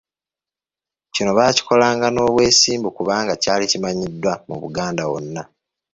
[1.13, 5.41] Kino baakikolanga n'obwesimbu kubanga kyali kimanyiddwa mu Buganda wonna.